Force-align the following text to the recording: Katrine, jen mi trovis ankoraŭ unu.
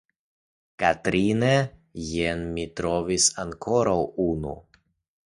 Katrine, 0.83 1.51
jen 2.13 2.41
mi 2.55 2.65
trovis 2.79 3.29
ankoraŭ 3.45 3.99
unu. 4.25 4.57